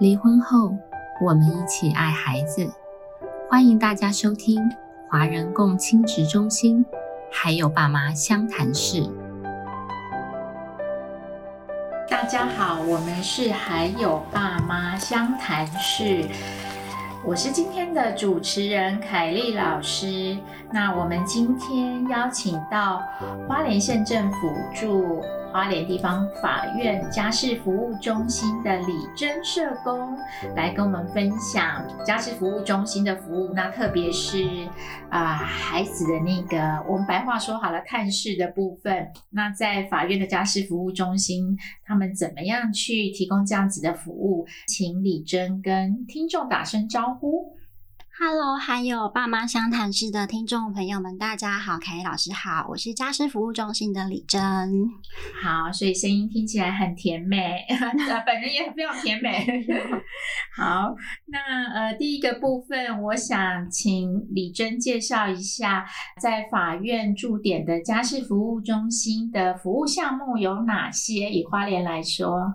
[0.00, 0.76] 离婚后，
[1.20, 2.68] 我们一起爱孩子。
[3.48, 4.60] 欢迎大家收听
[5.08, 6.84] 华人共亲职中心，
[7.30, 9.08] 还有爸妈相谈室。
[12.10, 16.26] 大家好，我们是还有爸妈相谈室。
[17.24, 20.36] 我是今天的主持人凯丽老师。
[20.72, 23.00] 那我们今天邀请到
[23.46, 25.24] 花莲县政府驻
[25.54, 30.18] 花莲地方法院家事服务中心的李真社工
[30.56, 33.52] 来跟我们分享家事服务中心的服务。
[33.54, 34.44] 那特别是
[35.08, 39.06] 啊孩子的那个，我们白话说好了探视的部分。
[39.30, 44.48] 那在法院的家事服务中心，他们怎么样去提供这样子的服务？
[44.66, 47.54] 请李真跟听众打声招呼。
[48.16, 54.40] Hello，还有爸妈相谈室的听众朋友们，大家好，凯丽老师好，我是家事服务中心的李珍。
[55.42, 57.66] 好，所以声音听起来很甜美，
[58.24, 59.44] 本人也非常甜美。
[60.56, 60.94] 好，
[61.26, 65.84] 那呃，第一个部分，我想请李珍介绍一下，
[66.20, 71.30] 在法院驻点的家事服务中心的服务项目有哪些？
[71.30, 72.54] 以花莲来说。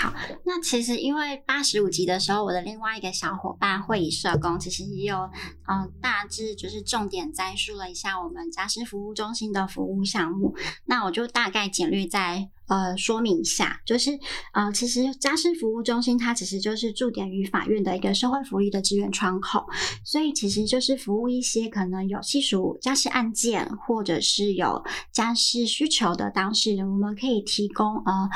[0.00, 0.14] 好，
[0.46, 5.30] 那其实因为八十五集的时候，我的另外一个小伙伴会议社工，其实也有
[5.68, 10.54] 嗯大致就是重点摘述了一下我们家事服务中心的服务项目，
[10.86, 12.48] 那我就大概简略在。
[12.70, 14.16] 呃，说明一下，就是
[14.52, 19.66] 呃，其实家事服务中心它其实就是驻点于法院的一个社会福利的支援窗口，
[20.04, 28.30] 所以其实就是服务一些可能有细属家事案件或者是有家事需求的当事人，我们可以提供呃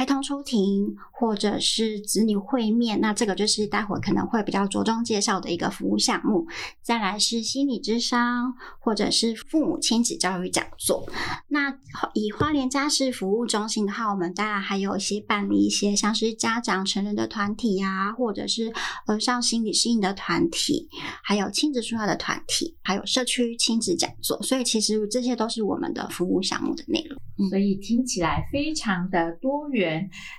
[0.00, 6.46] 陪同出庭或者是子女会面，那这个就是待会可能会比较着重介绍的一个服务项目。
[6.80, 11.06] 再来是心理智商或者是父母亲子教育讲座。
[11.48, 11.76] 那
[12.14, 13.84] 以花莲家事服务中心。
[13.84, 18.72] 的话，我们当然还有一些办理一些像是家长成人的团体呀，或者是
[19.06, 20.88] 呃上心理适应的团体，
[21.22, 24.40] 还有亲子书要的团体，还有社区亲子讲座。
[24.42, 27.18] 所以其实这些都是我们的服务项目的内容。
[27.48, 29.89] 所以听起来非常的多元，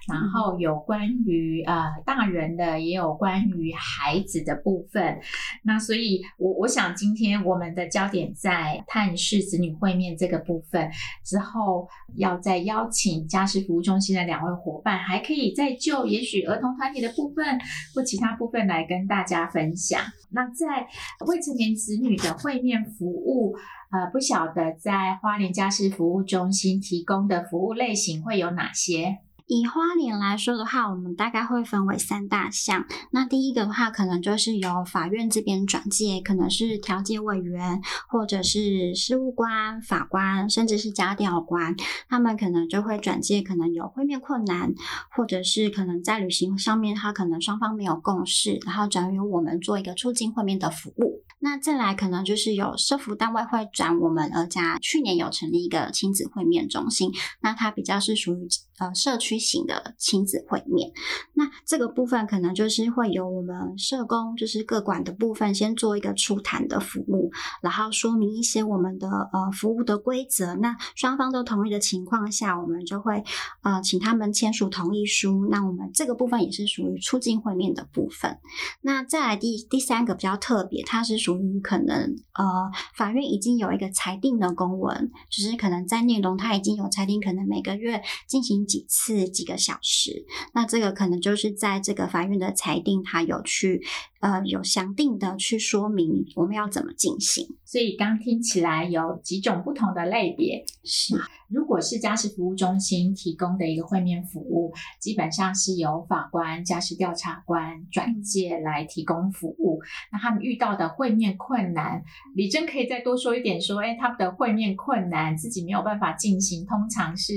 [0.07, 5.19] 然后有关于呃大人的，也有关于孩子的部分。
[5.63, 10.89] 那所以，我我想今天我们的焦点在探视子女会面这个部分
[11.23, 17.59] 之后，要再邀请家事服务中心的两位伙伴，还可以再就也许儿童团体的部分
[17.93, 20.01] 或其他部分来跟大家分享。
[20.31, 20.87] 那在
[21.27, 23.55] 未成年子女的会面服务。
[23.91, 29.17] 呃，不晓得在花莲家事服务中心提供的服务类型会有哪些？
[29.53, 32.85] 以花莲来说的话，我们大概会分为三大项。
[33.11, 41.75] 那第一个的话，可能就是由法院这边转介，可能是调解委员，或者是事务官、法官，甚至是家调官，
[42.07, 44.73] 他们可能就会转介，可能有会面困难，
[45.17, 51.25] 或者是可能在旅行上面，他可能双方没有共识，然后转由我们做一个促进会面的服务。
[51.43, 57.11] 那再来可能就是有社服单位会转我们而家，去年有成立一个亲子会面中心，
[57.41, 58.47] 那它比较是属于
[58.77, 60.91] 呃社区型的亲子会面。
[61.33, 67.31] 那这个部分可能就是会由我们社工，就是各管的部分先做一个初谈的服务，
[67.61, 70.55] 然后说明一些我们的呃服务的规则。
[70.55, 73.23] 那双方都同意的情况下，我们就会
[73.63, 75.47] 呃请他们签署同意书。
[75.49, 78.37] 那我们这个部分也是属于促进会面的部分。
[78.81, 93.81] 那再来第第三个比较特别，它是属于可能呃，法院已经有一个裁定的公文，就是可能在内容它已经有裁定，可能每个月进行几次几个小时，那这个可能就是在这个法院的裁定，他有去
[94.21, 97.45] 呃有详定的去说明我们要怎么进行。
[97.65, 101.15] 所以刚听起来有几种不同的类别是。
[101.49, 109.81] 如果是家事服务中心提供的一个会面服务，基本上是由法官、家事调查官转介来提供服务。
[110.13, 112.01] 那他们遇到的会面困难，
[112.35, 117.33] 李真可以再多说一点，说，哎，他们的会面困难自己没有办法进行，通常是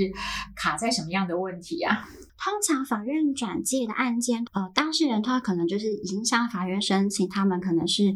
[0.54, 2.06] 卡在什么样的问题啊？
[2.38, 8.14] 通常法院转介的案件，呃，当事人他可能就是已经向法院申请，他们可能是。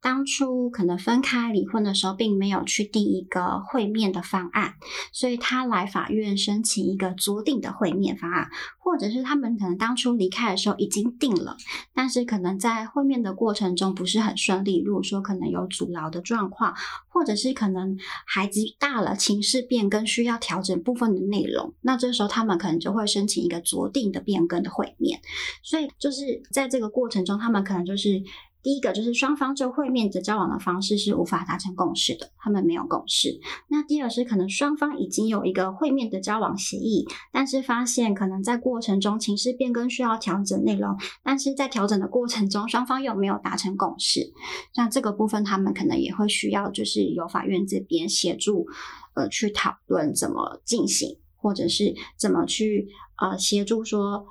[0.00, 4.74] 当初可能分开离婚的时候，并没有去定一个会面的方案，
[5.12, 8.48] 所以他来法院申请一个酌定的会面方案，
[8.78, 11.56] 或者是他们可能当初离开的时候已经定了，
[11.92, 16.74] 但是可能在会面的过程中不是很顺利，如果说可能有阻挠的状况，
[17.08, 25.20] 或者是可能孩子大了，情势变更需要调整部分的内容，那这时候他们可能就会申请一个酌定的变更的会面，
[25.62, 28.22] 所以就是在这个过程中，他们可能就是
[28.62, 33.38] 第一个就是双方就会面的交往的方式是无法达成共识的，他们没有共识。
[33.68, 44.32] 那第二是可能双方已经有一个会面的交往协议，但是发现可能在过程中情势变更需要调整内容，但是在调整的过程中双方又没有达成共识，
[44.74, 48.66] 像这个部分他们可能也会需要就是由法院这边协助，
[49.14, 52.88] 呃，去讨论怎么进行，或者是怎么去
[53.18, 54.26] 呃协助说，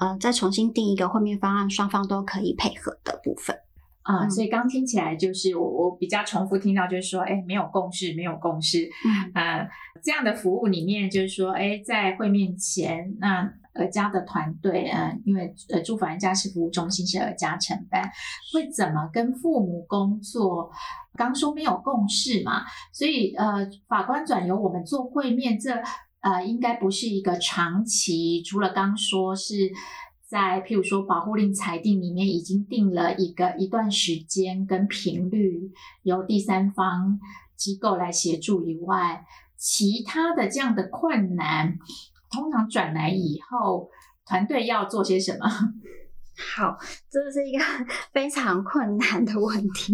[0.00, 3.56] 呃，再重新定一个会面方案，双方都可以配合的部分。
[4.02, 8.88] 啊，嗯所以刚听起来就是我我比较重复听到就是说，哎，没有共识，没有共识。
[9.04, 9.68] 嗯呃，
[10.02, 13.40] 这样的服务里面就是说，哎，在会面前，那
[13.74, 18.10] 儿家的团队，呃，因为呃驻法院家事服务中心是儿家承办，
[18.52, 20.70] 会怎么跟父母工作？
[21.14, 22.62] 刚说没有共识嘛，
[22.92, 25.74] 所以呃，法官转由我们做会面，这
[26.20, 29.72] 呃应该不是一个长期，除了刚说是。
[30.30, 35.72] 在譬如说保护令裁定里面已经定了一个一段时间跟频率，
[36.02, 37.18] 由第三方
[37.56, 39.24] 机构来协助以外，
[39.56, 41.78] 其他的这样的困难，
[42.30, 43.88] 通常转来以后，
[44.26, 45.48] 团队要做些什么？
[46.38, 46.78] 好，
[47.10, 47.64] 这是一个
[48.14, 49.92] 非常困难的问题。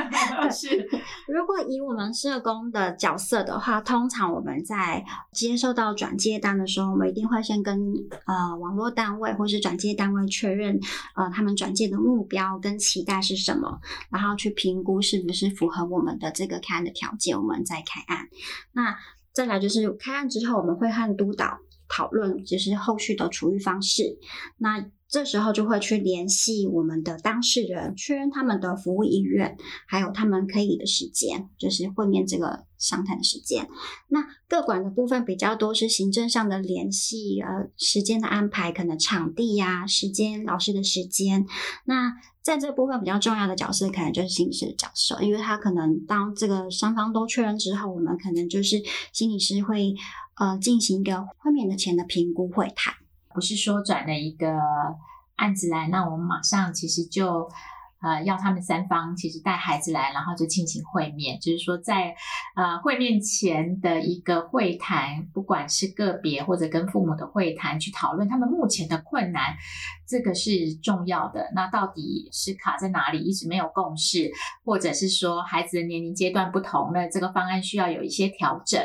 [0.50, 0.88] 是
[1.28, 7.94] 如果以我们社工的角色的话，通常我们在接收到转接单的时候，我们一定会先跟
[8.26, 10.78] 呃网络单位或是转接单位确认，
[11.14, 13.80] 呃他们转接的目标跟期待是什么，
[14.10, 18.28] 然后去评估是不是符合我们的这个开案的条件，我们再开案。
[18.72, 18.96] 那
[19.32, 21.58] 再来就是开案之后，我们会和督导
[21.88, 24.18] 讨论，就是后续的处遇方式。
[24.58, 33.68] 那这时候就会去联系我们的当事人，确认他们的服务意愿，还有他们可以的时间，就是会面这个商谈的时间。
[34.08, 41.46] 那各管的部分比较多是行政上的联系，呃，时间的安排，可能场地呀、时间、老师的时间。
[41.84, 48.82] 那在这部分比较重要的角色，可能就是心理师的角色，因为他可能当这个双方都确认之后，我们可能就是
[49.12, 49.94] 心理师会
[50.36, 52.94] 呃进行一个会面的前的评估会谈。
[53.32, 54.58] 不是说转了一个
[55.36, 57.48] 案子来，那我们马上其实就
[58.04, 62.14] 呃要他们三方其实带孩子来，然后就进行会面，就是说在
[62.54, 69.56] 呃会面前的一个会谈，不管是个别或者跟父母的会谈，去讨论他们目前的困难，
[70.06, 71.50] 这个是重要的。
[71.54, 74.30] 那到底是卡在哪里，一直没有共识，
[74.64, 78.80] 或者是说孩子的年龄阶段不同了，这个方案需要有一些调整。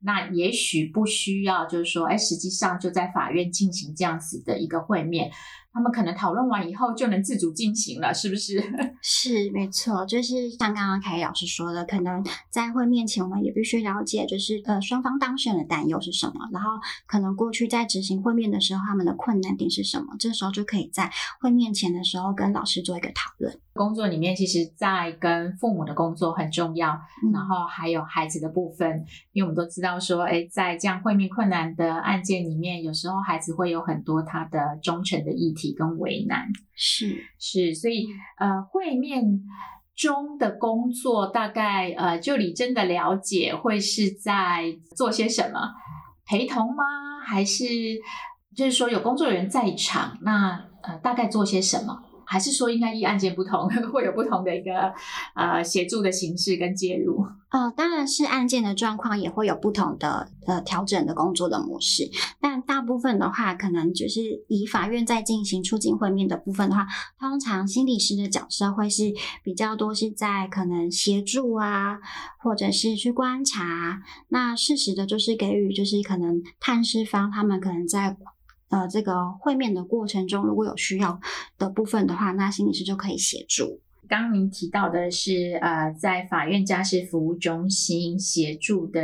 [0.00, 5.30] 那也许不需要，就是说，哎，实际上就在法院进行这样子的一个会面，
[5.76, 8.58] 他们可能讨论完以后就能自主进行了，是不是？
[9.02, 16.70] 是没错，就是像刚刚凯老师说的，可能在会面前，我们也必须了解，就是呃双方当事人的担忧是什么，然后
[17.06, 21.12] 可能过去在执行会面的时候，他们的困难点是什么，这时候就可以在
[21.42, 23.60] 会面前的时候跟老师做一个讨论。
[23.76, 26.90] 工作里面，其实在跟父母的工作很重要，
[27.22, 36.48] 嗯然后还有孩子的部分，因为我们都知道说，哎，在这样会面困难的案件里面，有时候孩子会有很多他的忠诚的议题跟为难。
[36.74, 38.08] 是是，所以
[38.38, 39.22] 呃，会面
[39.94, 45.60] 中的工作大概呃，就你真的了解，会是在做些什么？
[46.26, 46.84] 陪同吗？
[47.24, 47.64] 还是
[48.54, 50.18] 就是说有工作人员在场？
[50.22, 52.02] 那呃，大概做些什么？
[52.26, 54.92] 还是说应该依案件不同， 会有不同的一个
[55.34, 57.24] 呃协助的形式跟介入？
[57.50, 66.86] 呃，当然是案件的状况也会有不同的呃调整的工作的模式，但大部分的话，可能就是以法院在进行出境会面的部分的话，
[67.18, 69.04] 通常心理师的角色会是
[69.42, 71.98] 比较多是在可能协助啊，
[72.40, 74.02] 或者是去观察。
[74.28, 78.16] 那适时的就是给予就是可能探视方他们可能在。
[78.68, 81.20] 呃，这个会面的过程中，如果有需要
[81.58, 83.80] 的部分的话，那心理师就可以协助。
[84.08, 89.00] 刚您提到的是，呃，在法院家事服务中心协助的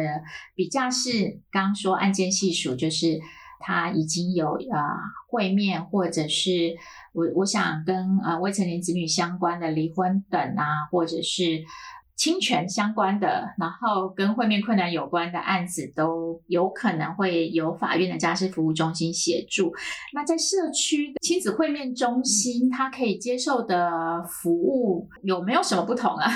[0.55, 3.21] 比较是，刚刚说案件系数，就是
[3.59, 4.79] 他已经有呃
[5.29, 6.77] 会面，或者是
[7.13, 11.65] 我我想跟呃未成年子女相关的离婚等啊，或者是
[12.23, 19.73] 侵权相关的，然后跟会面困难有关的案子，都有可能会由法院的家事服务中心协助。
[20.15, 26.31] 那在社区亲子会面中心，它可以接受的服务有没有什么不同啊？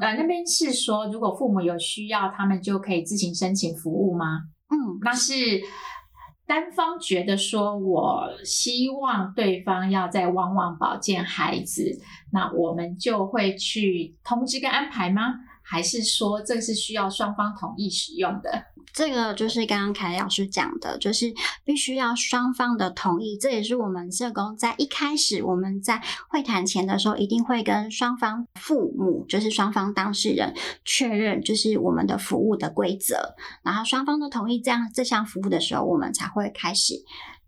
[0.00, 4.44] 呃， 那边是说，如果父母有需要，他们就可以自行申请服务吗？
[4.70, 5.34] 嗯，那是
[6.46, 12.00] 单方觉得说，我希望对方要在旺旺保健孩子，
[12.32, 15.34] 那我们就会去通知跟安排吗？
[15.68, 18.66] 还是说这是需要双方同意使用的？
[18.92, 23.36] 这个就是刚刚凯老师讲的，就是必须要双方的同意。
[23.36, 30.54] 这也是我们社工在一开始我们在会谈前的时候，一定会跟双方父母，就是双方当事人
[30.84, 36.94] 确认，就是我们的服务的规则，然后双方的同意这样这项服务的时候，我们才会开始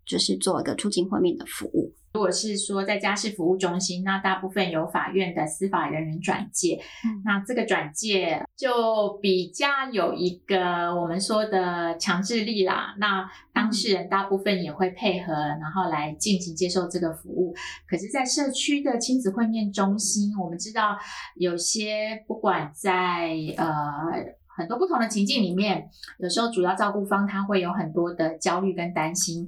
[0.05, 1.95] 就是做一个促进会面的服务。
[2.13, 6.81] 如果是说在家事服务中心，那大部分由法院的司法人员转介，
[7.23, 12.95] 那这个转介就比较有一个我们说的强制力啦。
[12.97, 17.53] 那当事人大部分也会配合，然后来进行接受这个服务。
[17.87, 20.97] 可是，在社区的亲子会面中心，我们知道
[21.35, 24.38] 有些不管在呃。
[24.59, 25.89] 很多不同的情境里面，
[26.19, 29.47] 有时候主要照顾方他会有很多的焦虑跟担心，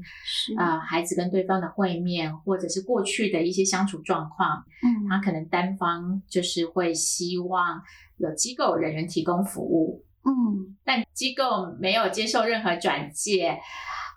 [0.58, 7.82] 啊，孩子跟对方的会面，或者是过去的一些相处状况，嗯，他可能单方就是会希望
[8.16, 13.60] 有机构人员提供服务，嗯，但机构没有接受任何转介，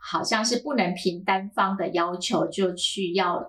[0.00, 3.42] 好像是不能凭单方的要求就去要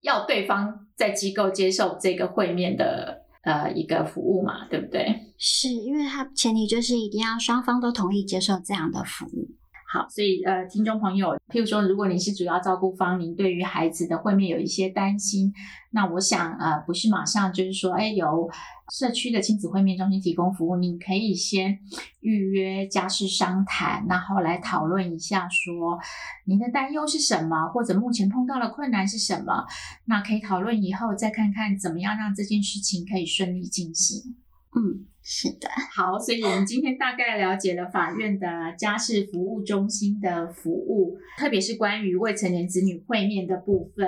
[0.00, 3.21] 要对方在机构接受这个会面的。
[3.42, 5.34] 呃，一个服务嘛，对不对？
[5.36, 9.50] 是因为它前提就是一定要双方都同意接受这样的服务。
[9.92, 15.52] 好，所以呃，听众朋友，譬如说，如果你是主要照顾方，您对于孩子的会面有一些担心，
[15.90, 18.48] 那我想呃，不是马上就是说，哎，由
[18.92, 21.78] 社区的亲子会面中心提供服务，你可以先
[22.20, 25.98] 预约家事商谈，然后来讨论一下，说
[26.44, 29.64] 您的担忧是什么，或者目前碰到的困难是什么，
[30.04, 34.36] 那可以讨论以后再看看怎么样让这件事情可以顺利进行。
[34.76, 35.06] 嗯。
[35.24, 44.04] 是的，好，所以我们今天大概了解了法院的家事服务中心的服务，特别是关于未成年子女会面的部分。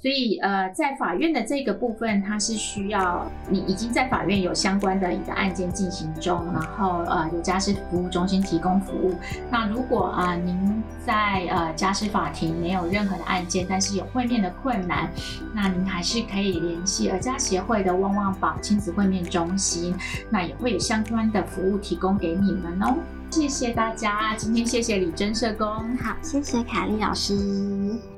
[0.00, 9.14] 所以，呃，在法院的这个部分，它是需要你已经在法院有相关的一个案件进行中，然后呃，有家事服务中心提供服务。
[9.50, 15.10] 那如果啊，您在呃家事法庭没有任何的案件，但是有会面的困难，
[15.54, 19.94] 那您还是可以联系儿家协会的旺旺宝亲子会面中心，
[20.30, 22.96] 那也会有相关的服务提供给你们哦。
[23.30, 25.66] 谢谢大家，今天谢谢李真社工，
[25.98, 28.17] 好，谢谢凯丽老师。